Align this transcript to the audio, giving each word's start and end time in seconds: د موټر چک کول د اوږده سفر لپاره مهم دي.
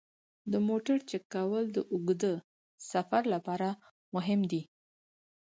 د 0.51 0.53
موټر 0.67 0.97
چک 1.09 1.23
کول 1.33 1.63
د 1.73 1.77
اوږده 1.93 2.33
سفر 2.91 3.21
لپاره 3.33 3.69
مهم 4.15 4.41
دي. 4.51 4.61